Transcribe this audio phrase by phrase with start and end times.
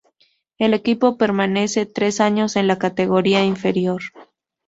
[0.57, 4.01] El equipo permanece tres años en la categoría inferior.